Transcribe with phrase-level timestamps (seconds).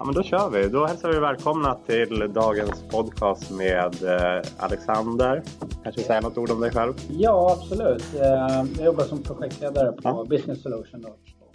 [0.00, 0.68] Ja, men då kör vi.
[0.68, 5.42] Då hälsar vi välkomna till dagens podcast med eh, Alexander.
[5.82, 6.92] Kanske säga något ord om dig själv?
[7.10, 8.14] Ja, absolut.
[8.14, 10.26] Eh, Jag jobbar som projektledare på Ja.
[10.30, 11.00] Business Solution.
[11.02, 11.08] Då.
[11.08, 11.54] Och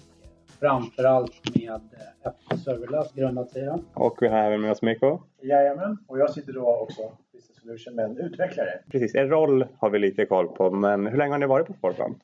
[0.59, 3.79] Framförallt med eh, öppen serverlös grundat sida.
[3.93, 5.19] Och vi har även med oss Mikko.
[5.41, 7.01] Jajamän, och jag sitter då också
[7.33, 8.69] Business Solution med en utvecklare.
[8.91, 10.71] Precis, er roll har vi lite koll på.
[10.71, 12.23] Men hur länge har ni varit på Forefront?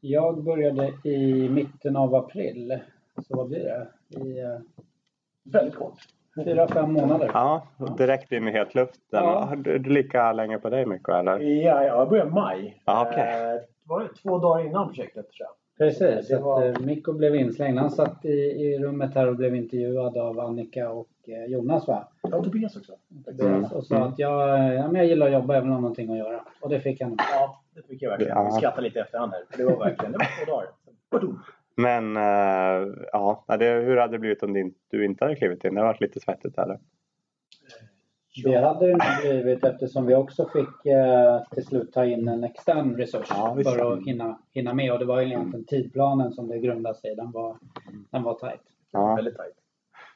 [0.00, 2.78] Jag började i mitten av april.
[3.28, 3.86] Så vad blir det?
[4.20, 4.58] I eh,
[5.44, 5.94] Väldigt kort.
[6.44, 7.30] fyra, fem månader.
[7.34, 7.66] Ja,
[7.98, 8.98] direkt in i hetluften.
[9.10, 9.44] Ja.
[9.48, 11.38] Har du lika länge på dig Mikko eller?
[11.40, 12.82] Ja, jag började i maj.
[12.84, 13.52] Ja, okej.
[13.54, 15.50] Eh, var det två dagar innan projektet tror jag.
[15.78, 16.28] Precis.
[16.28, 17.78] Det var- Att, eh, Mikko blev inslängd.
[17.78, 22.08] Han satt i, i rummet här och blev intervjuad av Annika och eh, Jonas va?
[22.22, 22.92] Ja, och Tobias också.
[23.40, 23.64] Mm.
[23.64, 26.18] Och sa att jag, ja, men jag gillar att jobba, jag vill ha någonting att
[26.18, 26.40] göra.
[26.60, 27.16] Och det fick han.
[27.32, 28.36] Ja, det fick jag verkligen.
[28.36, 28.44] Ja.
[28.44, 29.42] Vi skrattade lite efterhand här.
[29.50, 30.68] För det var verkligen, det var två dagar.
[31.10, 31.40] Badum.
[31.76, 35.74] Men eh, ja, det, hur hade det blivit om din, du inte hade klivit in?
[35.74, 36.78] Det har varit lite svettigt eller?
[38.44, 42.44] Det hade det nog blivit eftersom vi också fick eh, till slut ta in en
[42.44, 44.92] extern resurs Ja, för att hinna, hinna med.
[44.92, 47.14] Och det var ju egentligen tidplanen som det grundade sig i.
[47.14, 47.56] Den var,
[48.10, 48.60] den var tajt.
[48.90, 49.14] Ja.
[49.14, 49.63] Väldigt tajt.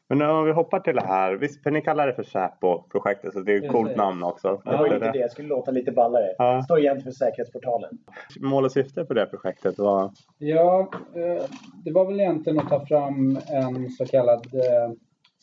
[0.08, 1.32] Men om vi hoppar till det här.
[1.36, 4.62] Visst, för ni kallar det för Säpo-projektet så det är ett coolt namn också.
[4.64, 5.18] Det var lite det.
[5.18, 6.34] Jag skulle låta lite ballare.
[6.38, 6.56] Ja.
[6.56, 7.98] Det står egentligen för Säkerhetsportalen.
[8.40, 10.10] Mål och syfte på det projektet var...
[10.38, 11.42] Ja, eh,
[11.84, 14.92] det var väl egentligen att ta fram en så kallad eh,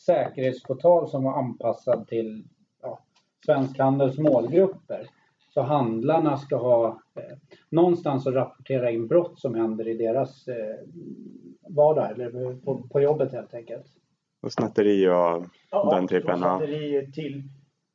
[0.06, 2.44] säkerhetsportal som var anpassad till
[2.82, 2.98] ja,
[3.46, 5.06] Svensk Handels målgrupper.
[5.54, 7.36] Så handlarna ska ha eh,
[7.68, 10.76] någonstans att rapportera in brott som händer i deras eh,
[11.68, 13.86] vardag eller på, på jobbet helt enkelt.
[14.42, 15.46] Och snatteri och
[15.90, 16.50] den typen av...
[16.50, 16.58] av...
[16.58, 17.42] Batterier till,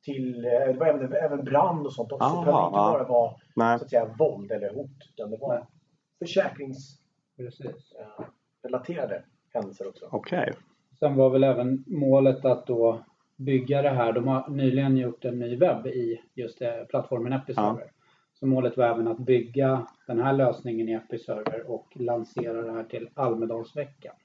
[0.03, 2.25] till eh, det var även, även brand och sånt också.
[2.25, 2.91] Aha, det behöver inte ja.
[2.91, 3.79] bara vara Nej.
[3.79, 4.97] så att säga, våld eller hot.
[5.13, 5.63] Utan det var Nej.
[6.19, 9.53] försäkringsrelaterade Precis.
[9.53, 10.07] händelser också.
[10.11, 10.53] Okej.
[10.99, 13.03] Sen var väl även målet att då
[13.35, 14.13] bygga det här.
[14.13, 17.91] De har nyligen gjort en ny webb i just eh, plattformen Episerver.
[18.33, 22.83] Så målet var även att bygga den här lösningen i Episerver och lansera det här
[22.83, 24.15] till Almedalsveckan.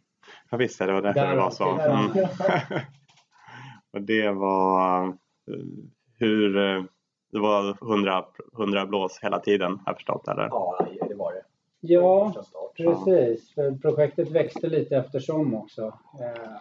[0.50, 1.64] Jag visste det var därför det Där var så.
[1.64, 1.84] var det.
[1.84, 2.28] Mm.
[3.92, 5.06] och det var...
[5.08, 5.12] eh,
[6.18, 6.56] Hur...
[6.56, 6.84] eh,
[7.32, 8.24] Det var 100,
[8.58, 10.42] 100 blås hela tiden, har jag förstått eller?
[10.50, 11.42] Ja, det var det.
[11.80, 12.34] Ja,
[12.76, 13.54] precis.
[13.54, 15.82] För projektet växte lite eftersom också.
[16.20, 16.52] Eh,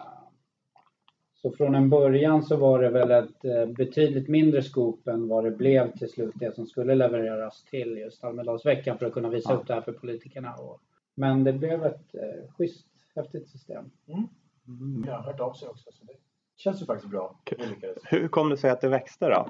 [1.34, 3.40] Så från en början så var det väl ett
[3.76, 8.24] betydligt mindre scoop än vad det blev till slut det som skulle levereras till just
[8.24, 9.56] Almedalsveckan för att kunna visa Ja.
[9.56, 10.54] upp det här för politikerna.
[11.14, 12.14] Men det blev ett
[12.58, 12.85] schysst,
[13.16, 13.90] häftigt system.
[14.08, 15.04] Mm.
[15.06, 15.90] Jag har hört av sig också.
[15.92, 16.12] Så det
[16.56, 17.40] känns ju faktiskt bra.
[18.04, 19.48] Hur kom det sig att det växte då?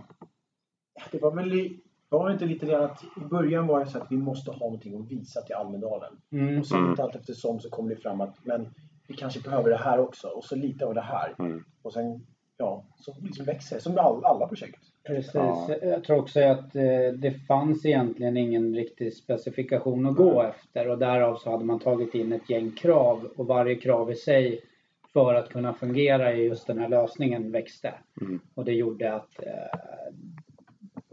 [1.13, 4.13] Det var väl i- var inte lite grann att i början var det så att
[4.13, 6.13] vi måste ha någonting att visa till Almedalen.
[6.31, 6.61] Mm.
[6.61, 6.91] Och så Mm.
[6.91, 8.75] lite allt eftersom så kom det fram att men
[9.09, 10.29] vi kanske behöver det här också.
[10.29, 11.35] Och så lite av det här.
[11.39, 11.65] Mm.
[11.83, 13.83] Och sen ja, så liksom växer det.
[13.83, 14.81] Som med all, alla projekt.
[15.07, 15.35] Precis.
[15.35, 15.69] Ja.
[15.83, 20.99] Jag tror också att eh, det fanns egentligen ingen riktig specifikation att gå efter och
[20.99, 24.61] därav så hade man tagit in ett gäng krav och varje krav i sig
[25.13, 27.95] för att kunna fungera i just den här lösningen växte.
[28.21, 28.41] Mm.
[28.55, 30.06] Och det gjorde att eh,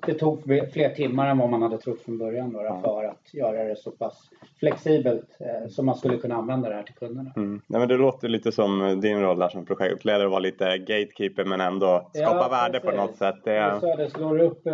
[0.05, 0.43] det tog
[0.73, 2.81] fler timmar än vad man hade trott från början då, Ja.
[2.81, 6.83] för att göra det så pass flexibelt eh, så man skulle kunna använda det här
[6.83, 7.31] till kunderna.
[7.35, 7.61] Mm.
[7.67, 11.61] Nej, men det låter lite som din roll där som projektledare, vara lite gatekeeper men
[11.61, 13.01] ändå skapa Ja, värde på precis.
[13.01, 13.35] något sätt.
[13.43, 14.73] Det, Jag sa det, slår upp eh,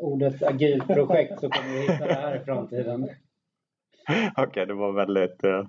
[0.00, 3.08] ordet agilt projekt så kommer du hitta det här i framtiden.
[4.36, 5.44] Okej, det var väldigt...
[5.44, 5.62] eh,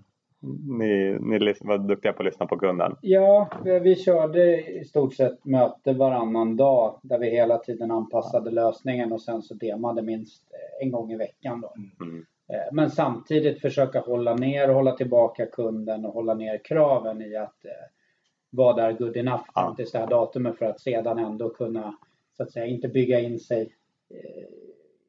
[0.68, 2.96] ni, ni var duktiga på att lyssna på kunden.
[3.02, 9.12] Ja, vi körde i stort sett möte varannan dag där vi hela tiden anpassade lösningen
[9.12, 10.44] och sen så demade minst
[10.82, 11.62] en gång i veckan.
[11.62, 11.74] Då.
[12.04, 12.26] Mm.
[12.50, 17.36] Eh, Men samtidigt försöka hålla ner och hålla tillbaka kunden och hålla ner kraven i
[17.36, 17.72] att eh,
[18.50, 19.74] vara där good enough Ja.
[19.78, 21.96] tills det här datumet för att sedan ändå kunna
[22.38, 23.76] så att säga inte bygga in sig
[24.10, 24.46] eh,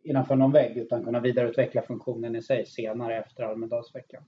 [0.03, 4.22] innanför någon vägg utan kunna vidareutveckla funktionen i sig senare efter Almedalsveckan.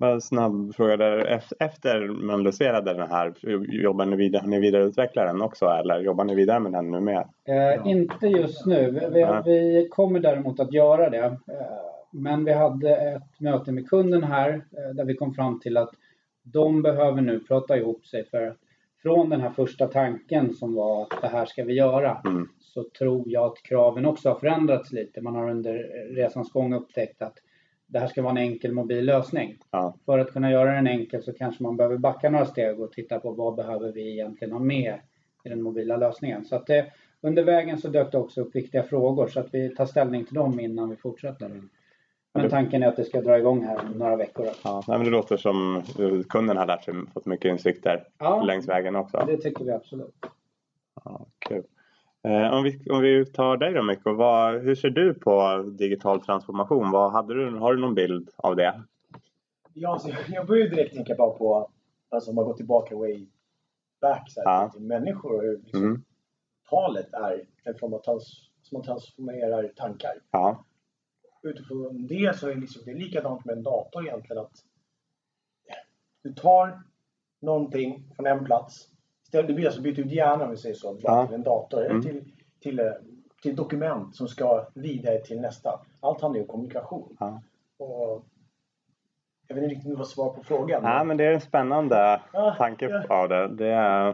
[0.00, 1.18] Bara en snabb fråga där.
[1.24, 3.34] Ef- Efter man lanserade den här,
[3.82, 7.00] jobbar ni vidare, har ni vidareutvecklat den också eller jobbar ni vidare med den nu
[7.00, 7.28] med?
[7.48, 8.90] Eh, Inte just nu.
[9.14, 9.42] Vi, Nej.
[9.44, 11.24] vi kommer däremot att göra det.
[11.24, 11.34] Eh,
[12.12, 15.90] men vi hade ett möte med kunden här eh, där vi kom fram till att
[16.42, 18.56] de behöver nu prata ihop sig för att
[19.02, 22.48] från den här första tanken som var att det här ska vi göra Mm.
[22.60, 25.20] så tror jag att kraven också har förändrats lite.
[25.20, 25.74] Man har under
[26.14, 27.34] resans gång upptäckt att
[27.90, 29.58] det här ska vara en enkel mobil lösning.
[29.70, 29.94] Ja.
[30.06, 33.20] För att kunna göra den enkel så kanske man behöver backa några steg och titta
[33.20, 34.94] på vad behöver vi egentligen ha med
[35.44, 36.44] i den mobila lösningen.
[36.44, 39.74] Så att det, under vägen så dök det också upp viktiga frågor så att vi
[39.74, 41.62] tar ställning till dem innan vi fortsätter.
[42.34, 44.46] Men tanken är att det ska dra igång här om några veckor.
[44.64, 45.82] Ja, nej, men det låter som
[46.28, 49.24] kunden har lärt sig fått mycket insikter Ja, längs vägen också.
[49.26, 50.14] det tycker vi absolut.
[51.04, 51.62] Ja, kul.
[52.22, 56.20] Eh, om, vi, om vi tar dig då Mikko, vad, hur ser du på digital
[56.24, 56.90] transformation?
[56.90, 58.82] Vad hade du, har du någon bild av det?
[59.74, 61.70] Ja, alltså, jag börjar direkt tänka bara på,
[62.08, 63.26] alltså om man går tillbaka way
[64.00, 64.68] back så här, Ja.
[64.70, 66.02] till människor och hur liksom, Mm.
[66.70, 70.12] talet är en form av trans, som man transformerar tankar.
[70.30, 70.64] Ja,
[71.42, 74.52] Utifrån det så är det, liksom, det är likadant med en dator egentligen att
[76.22, 76.82] du tar
[77.40, 78.88] någonting från en plats,
[79.30, 81.26] du blir alltså byter ut hjärnan om vi säger så, Ja.
[81.26, 82.02] till en dator Mm.
[82.02, 82.86] till, till, eh,
[83.42, 85.80] till dokument som ska vidare till nästa.
[86.00, 87.16] Allt handlar ju om kommunikation.
[87.20, 87.42] Ja.
[87.78, 88.24] Och
[89.46, 90.82] jag vet inte riktigt om det var svar på frågan.
[90.84, 93.22] ja men det är en spännande Ja, tanke ja.
[93.22, 93.48] av det.
[93.48, 94.12] det är,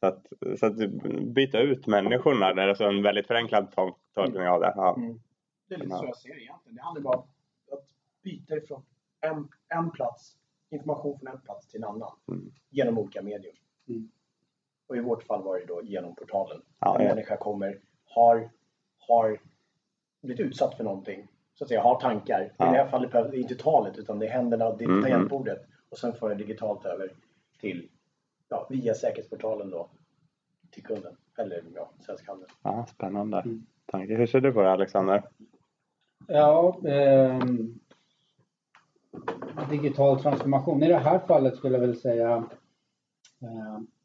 [0.00, 0.26] så, att,
[0.58, 0.76] så att
[1.34, 4.72] byta ut människorna, det är alltså en väldigt förenklad tol- tolkning av det.
[4.76, 4.96] Ja.
[4.96, 5.20] Mm.
[5.68, 6.76] Det är lite så jag ser det egentligen.
[6.76, 7.24] Det handlar bara om
[7.72, 7.84] att
[8.22, 8.82] byta ifrån
[9.20, 10.36] en, en plats,
[10.70, 12.10] information från en plats till en annan.
[12.28, 12.50] Mm.
[12.70, 13.52] Genom olika medier.
[13.88, 14.08] Mm.
[14.86, 16.62] Och i vårt fall var det då genom portalen.
[16.80, 17.14] Ja, en ja.
[17.14, 18.50] människa kommer, har,
[18.98, 19.40] har
[20.22, 21.28] blivit utsatt för någonting.
[21.54, 22.52] Så att säga, har tankar.
[22.58, 22.68] Ja.
[22.68, 25.02] I det här fallet behöver det inte talet utan det är händerna, det är Mm,
[25.02, 25.66] tangentbordet.
[25.90, 27.12] Och sen får det digitalt över
[27.60, 27.88] till,
[28.48, 29.88] ja, via säkerhetsportalen då,
[30.70, 31.16] till kunden.
[31.38, 32.48] Eller ja, Svensk Handel.
[32.62, 33.66] Ja, spännande Mm.
[33.86, 34.14] tanke.
[34.14, 35.22] Hur ser du på det Alexander?
[36.28, 37.78] Ja, ehm,
[39.70, 40.82] digital transformation.
[40.82, 42.42] I det här fallet skulle jag väl säga eh,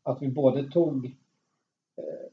[0.03, 2.29] att vi både tog eh,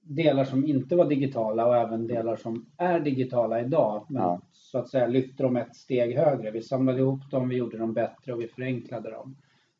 [0.00, 4.06] delar som inte var digitala och även delar som är digitala idag.
[4.08, 4.40] Men Ja.
[4.52, 6.50] så att säga lyfte dem ett steg högre.
[6.50, 9.36] Vi samlade ihop dem, vi gjorde dem bättre och vi förenklade dem.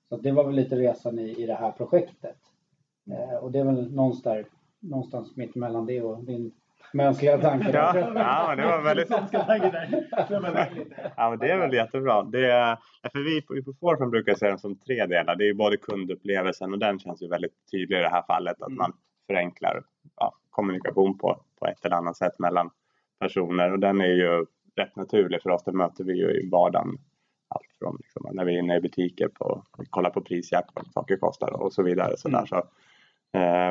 [0.08, 2.36] Så det var väl lite resan i, i det här projektet.
[3.10, 4.46] Eh, och det är väl någonstans,
[4.80, 6.52] någonstans mitt mellan det och din
[6.92, 7.70] mänskliga tanke.
[7.72, 9.08] Ja, ja men det var väldigt...
[11.16, 12.22] Ja, men det är väl jättebra.
[12.22, 12.76] Det är,
[13.12, 15.36] för vi, vi på Forfen brukar se den som tre delar.
[15.36, 18.62] Det är ju både kundupplevelsen och den känns ju väldigt tydlig i det här fallet.
[18.62, 18.76] Att Mm.
[18.78, 18.92] man
[19.26, 19.82] förenklar
[20.16, 22.70] ja, kommunikation på, på ett eller annat sätt mellan
[23.20, 23.72] personer.
[23.72, 24.46] Och den är ju
[24.76, 25.64] rätt naturlig för oss.
[25.64, 26.98] Det möter vi ju i vardagen.
[27.48, 30.86] Allt från liksom, när vi är inne i butiker på vi kollar på prisjakt, vad
[30.86, 32.16] saker kostar och så vidare.
[32.16, 32.46] Så där, Mm.
[32.46, 32.62] så,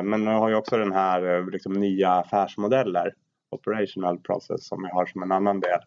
[0.04, 3.14] men vi har ju också den här eh, liksom, nya affärsmodeller.
[3.50, 5.80] Operational process som vi har som en annan del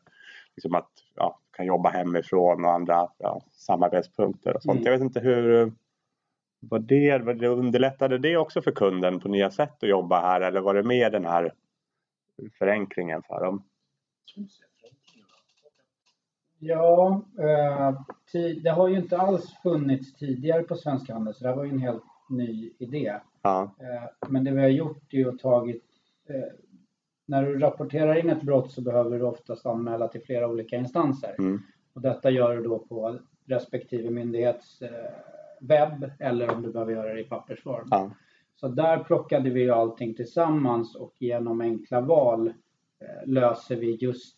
[0.55, 4.79] liksom att ja, kan jobba hemifrån och andra ja, samarbetspunkter och sånt.
[4.79, 4.85] Mm.
[4.85, 5.71] Jag vet inte hur
[6.59, 10.41] var det, var det, underlättade det också för kunden på nya sätt att jobba här
[10.41, 11.53] eller var det mer den här
[12.57, 13.63] förenklingen för dem?
[16.59, 17.93] Ja, eh,
[18.63, 21.71] det har ju inte alls funnits tidigare på Svensk Handel så det här var ju
[21.71, 23.19] en helt ny idé.
[23.47, 25.83] Ja, Eh, men det vi har gjort är att tagit
[26.29, 26.53] eh,
[27.25, 31.35] när du rapporterar in ett brott så behöver du oftast anmäla till flera olika instanser.
[31.39, 31.61] mm,
[31.93, 35.11] Och detta gör du då på respektive myndighets eh,
[35.61, 37.87] webb eller om du behöver göra det i pappersform.
[37.91, 38.11] ja,
[38.55, 42.53] Så där plockade vi allting tillsammans och genom enkla val
[43.25, 44.35] löser vi just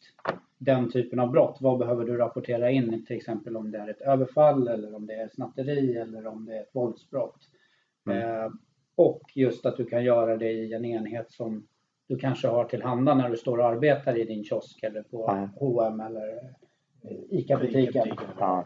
[0.58, 1.58] den typen av brott.
[1.62, 3.06] Vad behöver du rapportera in?
[3.06, 6.58] Till exempel om det är ett överfall eller om det är snatteri eller om det
[6.58, 7.50] är ett våldsbrott.
[8.10, 8.60] Mm.
[9.00, 11.68] Och just att du kan göra det i en enhet som
[12.08, 15.50] du kanske har tillhanda när du står och arbetar i din kiosk eller på Ja.
[15.60, 16.54] H&M eller
[17.30, 18.08] ICA-butiken.
[18.40, 18.66] ja.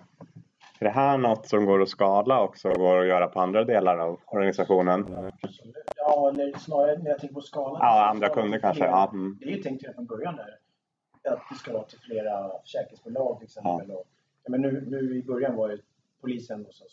[0.80, 3.64] Är det här något som går att skala också och går att göra på andra
[3.64, 5.06] delar av organisationen?
[5.98, 7.80] Ja, eller snarare när jag tänker på skalan.
[7.82, 8.86] Ja, andra kunder kanske.
[8.86, 9.38] Ja, mm.
[9.40, 10.60] Det är ju tänkt redan från början där.
[11.34, 13.92] Att det ska vara till flera försäkringsbolag till exempel.
[13.92, 14.06] Och,
[14.44, 15.78] ja, men nu, nu i början var det
[16.22, 16.90] polisen och så, det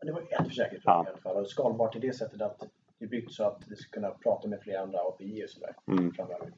[0.00, 1.08] ja, det var ett försäkringsbolag Ja.
[1.08, 1.36] i alla fall.
[1.42, 2.58] Och skalbart i det sättet att
[2.98, 5.74] det är byggt så att det ska kunna prata med flera andra API och sådär
[5.88, 6.12] Mm.
[6.12, 6.52] framöver.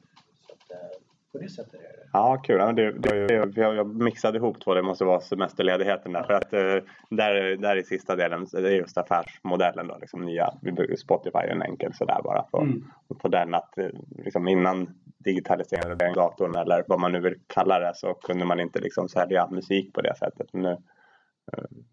[0.47, 0.97] Så att, eh,
[1.31, 2.09] på det sättet är det.
[2.13, 2.57] Ja, kul.
[2.59, 4.73] Ja, det, det, det, jag, jag mixade ihop två.
[4.73, 6.23] Det måste vara semesterledigheten där.
[6.23, 6.75] För att eh,
[7.09, 9.97] där, där i sista delen, det är just affärsmodellen då.
[10.01, 12.41] Liksom nya, vi Spotify är en enkel sådär bara.
[12.43, 12.83] På, Mm.
[13.19, 17.79] på den att eh, liksom innan digitaliserade den datorn eller vad man nu vill kalla
[17.79, 20.47] det så kunde man inte liksom sälja musik på det sättet.
[20.53, 20.77] Men nu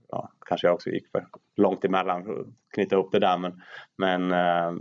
[0.09, 1.27] ja, kanske jag också gick för
[1.57, 3.39] långt emellan för att knyta ihop det där.
[3.39, 3.63] Men,
[3.97, 4.73] men eh,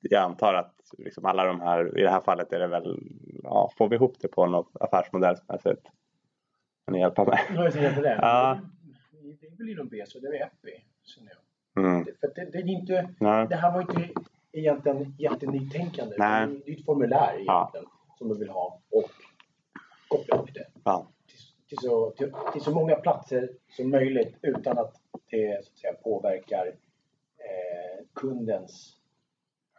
[0.00, 2.98] jag antar att liksom alla de här, i det här fallet är det väl,
[3.42, 5.82] ja, får vi ihop det på något affärsmodellsmässigt?
[6.84, 7.38] Kan ni hjälpa mig?
[7.56, 8.18] Har jag det.
[8.22, 8.58] Ja.
[9.40, 10.84] Det är väl inom B, så det är Epi.
[11.76, 12.04] Mm.
[12.04, 13.46] För det, det är inte, Nej.
[13.48, 14.10] det här var inte
[14.52, 16.14] egentligen jättenytänkande.
[16.18, 16.62] Nej.
[16.66, 17.70] Det är ett formulär Ja.
[17.72, 17.86] egentligen
[18.18, 19.10] som de vill ha och
[20.08, 21.06] koppla upp det Ja.
[21.76, 24.94] Till, så, till, till så många platser som möjligt utan att
[25.30, 26.66] det så att säga, påverkar
[27.38, 28.96] eh, kundens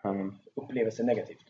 [0.03, 0.33] Mm.
[0.55, 1.45] upplevelse negativt.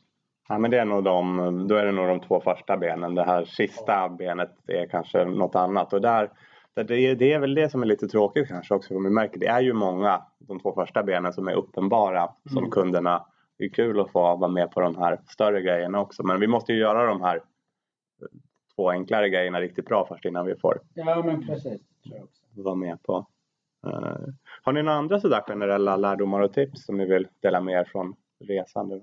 [0.49, 3.15] Ja, men det är nog de, då är det nog de två första benen.
[3.15, 5.93] Det här sista benet är kanske något annat.
[5.93, 6.31] Och där,
[6.73, 8.93] där det, är, det är väl det som är lite tråkigt kanske också.
[8.93, 12.57] För vi märker det är ju många, de två första benen som är uppenbara som
[12.57, 12.69] Mm.
[12.71, 13.25] kunderna.
[13.57, 16.23] Det är kul att få vara med på de här större grejerna också.
[16.23, 17.41] Men vi måste ju göra de här
[18.75, 21.81] två enklare grejerna riktigt bra först innan vi får Ja, men precis.
[22.03, 22.41] Tror jag också.
[22.51, 23.25] vara med på.
[23.87, 24.17] Eh,
[24.63, 27.83] har ni några andra sådär generella lärdomar och tips som ni vill dela med er
[27.91, 29.01] från resan?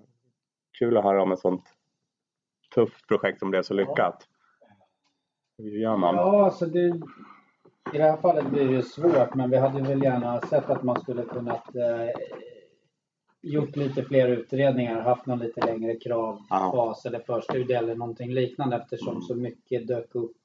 [0.78, 1.64] Kul att höra om ett sånt
[2.74, 4.28] tufft projekt som blev så lyckat.
[5.58, 6.14] Hur gör man?
[6.14, 6.86] Ja, alltså det,
[7.92, 11.00] i det här fallet blir det svårt, men vi hade väl gärna sett att man
[11.00, 12.08] skulle kunnat eh,
[13.42, 19.22] gjort lite fler utredningar, haft någon lite längre kravfas eller förstudie eller någonting liknande eftersom
[19.22, 20.36] så mycket dök upp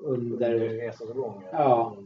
[0.00, 1.44] Under under resans gång.
[1.52, 1.96] Ja.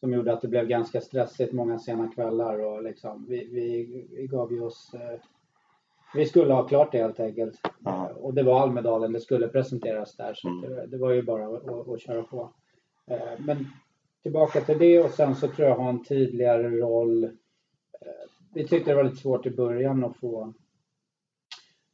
[0.00, 4.26] som gjorde att det blev ganska stressigt många sena kvällar och liksom vi, vi, vi
[4.26, 5.20] gav ju oss eh,
[6.14, 7.60] vi skulle ha klart det helt enkelt.
[7.84, 8.10] Ja.
[8.20, 10.60] Och det var Almedalen, det skulle presenteras där så Mm.
[10.60, 12.50] det, det var ju bara att, att, att köra på.
[13.10, 13.66] Eh, Men
[14.22, 17.30] tillbaka till det och sen så tror jag ha en tydligare roll.
[18.56, 20.52] Vi tyckte det var lite svårt i början att få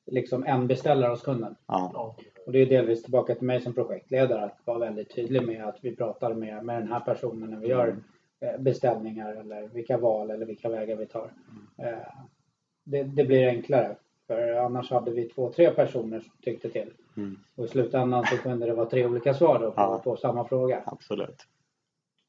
[0.07, 1.57] liksom en beställare hos kunden.
[1.67, 2.17] Ja.
[2.47, 5.79] Och det är delvis tillbaka till mig som projektledare att vara väldigt tydlig med att
[5.81, 7.97] vi pratar med, med den här personen när vi gör
[8.41, 11.33] eh, beställningar eller vilka val eller vilka vägar vi tar.
[11.79, 11.99] Eh,
[12.85, 13.97] Det, det blir enklare.
[14.27, 16.93] För annars hade vi två, tre personer som tyckte till.
[17.17, 17.39] Mm.
[17.55, 20.01] Och i slutändan så kunde det vara tre olika svar då på, Ja.
[20.05, 20.83] på samma fråga.
[20.87, 21.47] absolut.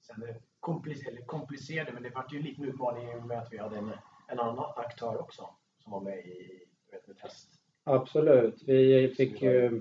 [0.02, 3.54] Sen det komplicerade, komplicerade, men det var ju en liten utmaning i och med att
[3.54, 3.92] vi hade en,
[4.28, 5.50] en annan aktör också
[5.80, 7.50] som var med i du vet, med test.
[7.84, 8.64] Absolut.
[8.68, 9.72] Vi fick ju eh,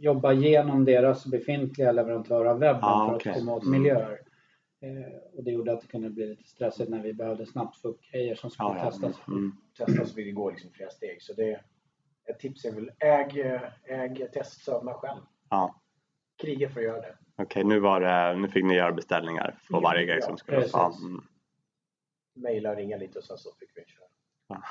[0.00, 3.82] jobba igenom deras befintliga leverantör av webben Ah, för att komma åt Mm.
[3.82, 4.20] miljöer.
[4.80, 7.88] Eh, och det gjorde att det kunde bli lite stressigt när vi behövde snabbt få
[7.88, 8.90] upp grejer som skulle Ja, ja.
[8.90, 9.20] testas.
[9.28, 9.52] Mm.
[9.78, 11.22] Testa så vi går liksom flera steg.
[11.22, 11.60] Så det,
[12.28, 15.20] ett tips är väl äg, äg testserverna själv.
[15.50, 15.80] ja.
[16.42, 17.14] Kriga för att göra det.
[17.36, 20.92] Okej, nu, var det, nu fick ni göra beställningar på varje grej som skulle ja,
[22.34, 24.62] Mejla, ringa lite och sen så fick vi köra.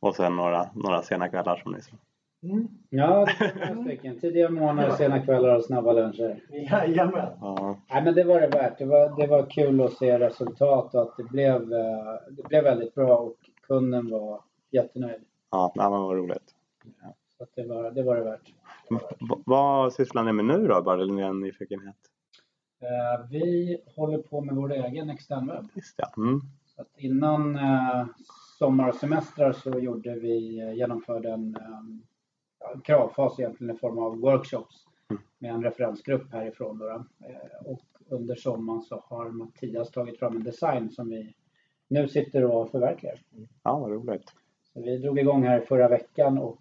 [0.00, 1.96] Och sen några, några sena kvällar som ni sa.
[2.42, 2.68] Mm.
[2.90, 4.20] Ja, det var några stycken.
[4.20, 6.40] Tidiga morgnar, sena kvällar och snabba luncher.
[6.50, 7.32] Jajamän!
[7.40, 8.78] Ja, Nej, men det var det värt.
[8.78, 12.64] Det var, det var kul att se resultat och att det blev, eh, det blev
[12.64, 14.40] väldigt bra och kunden var
[14.70, 15.22] jättenöjd.
[15.50, 16.54] ja, ja men vad roligt.
[17.38, 18.52] Så att det, var, det var det värt.
[18.90, 20.82] V- vad sysslar ni med nu då?
[20.82, 21.96] Bara en ren nyfikenhet.
[22.82, 25.68] Eh, Vi håller på med vår egen externwebb.
[26.16, 26.40] Mm.
[26.76, 28.06] Så innan eh,
[28.58, 31.62] sommarsemestrar så gjorde vi, eh, genomförde en eh,
[32.60, 35.22] ja, en kravfas egentligen i form av workshops Mm.
[35.38, 36.78] med en referensgrupp härifrån.
[36.78, 37.04] Då,
[37.64, 41.34] och under sommaren så har Mattias tagit fram en design som vi
[41.88, 43.20] nu sitter och förverkligar.
[43.62, 44.32] Ja, vad roligt.
[44.72, 46.58] Så vi drog igång här förra veckan och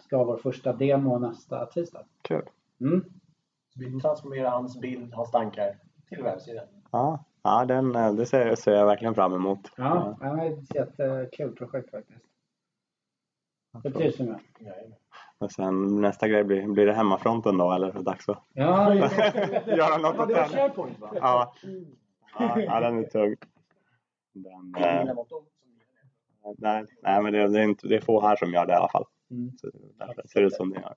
[0.00, 2.04] ska ha vår första demo nästa tisdag.
[2.22, 2.42] Kul.
[2.80, 3.04] Mm.
[3.74, 5.76] Så vi transformerar hans bild, hans tankar
[6.08, 6.66] till webbsidan.
[6.90, 9.60] Ja, ja den, eh, det ser, ser jag verkligen fram emot.
[9.76, 10.32] Ja, ja.
[10.32, 12.24] det är ett jättekul projekt faktiskt.
[13.82, 14.40] Det trivs vi med.
[15.38, 18.94] Och sen nästa grej blir, blir det hemmafronten då eller är det dags att Ja,
[19.66, 20.48] göra något åt den?
[20.48, 21.10] SharePoint va?
[21.14, 21.54] Ja.
[22.38, 23.36] Ja, ja, den är tung.
[24.32, 25.14] Den, eh,
[26.58, 28.76] nej, nej, men det, det, är inte, det är få här som gör det i
[28.76, 29.04] alla fall.
[29.30, 29.52] Mm.
[29.58, 30.94] Så därför ser det ut som det gör.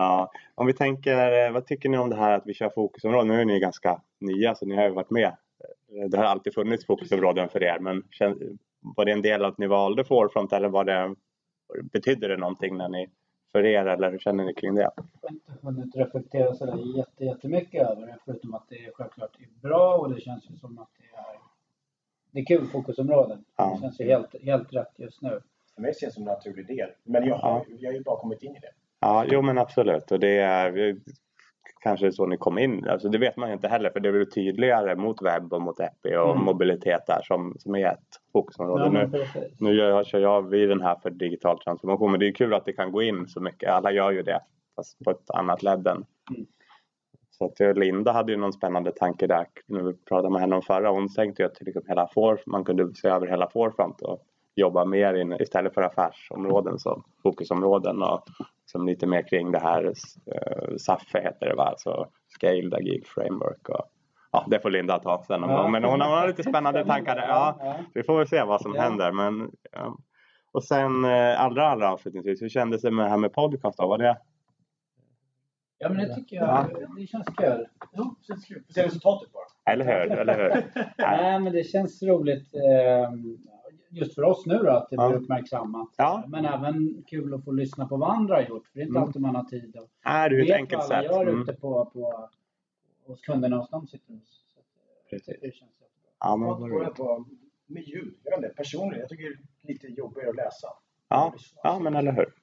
[0.00, 3.28] Ja, om vi tänker, eh, vad tycker ni om det här att vi kör fokusområden?
[3.28, 5.36] Nu är ni ganska nya så ni har ju varit med.
[5.94, 8.02] Eh, Det har alltid funnits fokusområden för er men
[8.96, 11.14] var det en del av att ni valde Forefront eller var det,
[11.82, 13.10] betydde det någonting när ni,
[13.52, 14.80] för er eller hur känner ni kring det?
[14.82, 14.92] Jag
[15.22, 19.36] har inte hunnit reflektera så där jätte, jättemycket över det förutom att det är självklart
[19.38, 21.24] är bra och det känns ju som att det är
[22.32, 23.44] det är kul fokusområden.
[23.56, 23.72] Ja.
[23.74, 25.40] Det känns ju helt, helt rätt just nu.
[25.74, 26.90] För mig känns det som en naturlig del.
[27.04, 28.72] Men jag har, jag har ju bara kommit in i det.
[29.00, 30.96] Ja, jo men absolut och det är
[31.82, 32.88] kanske så ni kom in.
[32.88, 35.80] Alltså det vet man ju inte heller för det blir tydligare mot webb och mot
[35.80, 36.44] Epi och Mm.
[36.44, 38.84] mobilitet där som, som är ett fokusområde.
[38.84, 39.24] Ja, nu.
[39.58, 42.64] Nu gör, kör jag vid den här för digital transformation men det är kul att
[42.64, 43.70] det kan gå in så mycket.
[43.70, 44.40] Alla gör ju det
[44.76, 46.04] fast på ett annat ledden.
[46.30, 46.46] Mm.
[47.30, 50.56] Så att eh, Linda hade ju någon spännande tanke där när vi pratade med henne
[50.56, 50.90] om förra.
[50.90, 54.22] Hon tänkte ju att liksom hela for, man kunde se över hela forefront och
[54.54, 58.24] jobba mer in, istället för affärsområden som fokusområden och
[58.70, 63.68] liksom lite mer kring det här uh, SAFE heter det va, alltså Scaled Agile Framework
[63.68, 63.84] och
[64.32, 65.62] ja, det får Linda ta sen någon Ja.
[65.62, 65.72] gång.
[65.72, 67.28] Men hon har lite spännande tankar där.
[67.28, 67.76] Ja, Ja.
[67.94, 68.82] vi får väl se vad som Ja.
[68.82, 69.12] händer.
[69.12, 69.96] Men, ja.
[70.52, 73.86] Och sen eh, allra, allra avslutningsvis, hur kändes det med det här med podcast då?
[73.88, 74.18] Var det?
[75.78, 76.66] Ja, men det tycker jag.
[76.96, 77.66] Det känns kul.
[77.92, 78.62] Ja, känns kul.
[78.74, 79.72] Se resultatet bara.
[79.72, 80.18] Eller hur?
[80.18, 80.48] Eller hur?
[80.48, 80.92] Nej.
[80.98, 82.48] Nej, men det känns roligt.
[83.92, 85.08] Just för oss nu då, att det Ja.
[85.08, 85.88] blir uppmärksammat.
[85.96, 86.24] Ja.
[86.28, 88.66] Men även kul att få lyssna på vad andra har gjort.
[88.66, 89.02] För det är inte Mm.
[89.02, 91.12] alltid man har tid att Är det är ett vet enkelt vad alla sätt.
[91.12, 91.42] gör Mm.
[91.42, 92.28] ute på, på,
[93.06, 94.44] hos kunderna hos dem sitter hos.
[95.10, 95.36] Precis.
[95.40, 96.10] Det känns jättebra.
[96.20, 96.88] Ja, men roligt.
[96.88, 97.24] det på
[97.66, 98.14] med ljud?
[98.22, 100.68] Jag vet inte, personligen, jag tycker det är lite jobbigare att läsa.
[101.08, 102.34] Ja, ja, men eller hur.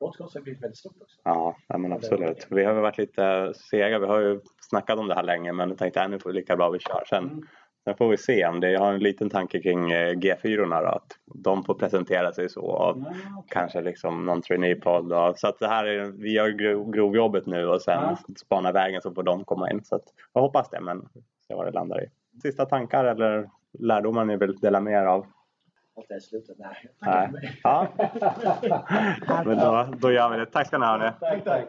[0.00, 1.20] Podcast har blivit väldigt stort också.
[1.24, 2.46] Ja, men absolut.
[2.50, 3.98] Vi har varit lite sega.
[3.98, 6.36] Vi har ju snackat om det här länge men jag tänkte att nu får vi
[6.36, 7.04] lika bra vi kör.
[7.08, 7.46] Sen, Mm.
[7.86, 8.70] Sen får vi se om det.
[8.70, 12.60] Jag har en liten tanke kring eh, G4 då, att de får presentera sig så.
[12.60, 13.06] Och Ja,
[13.38, 13.48] okej.
[13.48, 15.12] Kanske liksom någon traineepodd.
[15.38, 18.18] Så att det här är, vi gör gro- grovjobbet nu och sen Ja.
[18.36, 19.84] spana vägen så får de komma in.
[19.84, 20.02] Så att,
[20.32, 21.08] jag hoppas det men
[21.48, 22.06] se vad det landar i.
[22.42, 25.26] Sista tankar eller lärdomar ni vill dela med er av?
[25.96, 26.58] Allt i slutet.
[26.58, 26.88] Nej, Nej.
[27.02, 27.60] tack för mig.
[29.28, 30.46] Ja, men då, då gör vi det.
[30.46, 31.12] Tack ska ni ha.
[31.20, 31.64] Tack, tack.